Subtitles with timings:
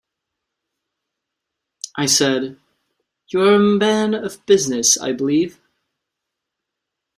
[1.95, 2.57] I said,
[3.27, 5.61] 'You are a man of business, I believe?'